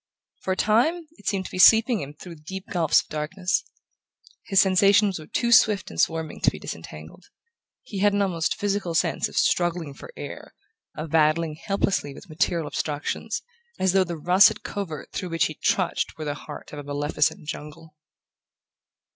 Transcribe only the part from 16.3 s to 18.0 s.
heart of a maleficent jungle...